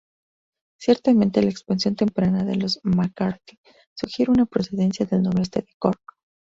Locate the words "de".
2.43-2.55, 5.61-5.67